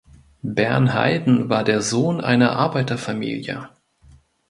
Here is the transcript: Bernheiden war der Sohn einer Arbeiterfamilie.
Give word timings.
Bernheiden 0.41 1.49
war 1.49 1.63
der 1.63 1.83
Sohn 1.83 2.21
einer 2.21 2.53
Arbeiterfamilie. 2.53 3.69